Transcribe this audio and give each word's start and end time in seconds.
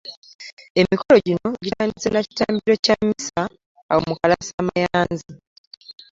Emikolo 0.79 1.15
gino 1.25 1.47
gitandise 1.65 2.09
na 2.11 2.21
kitambiro 2.27 2.75
kya 2.83 2.95
mmisa 3.01 3.41
awo 3.91 4.01
mu 4.07 4.13
Kalasamayanzi. 4.21 5.31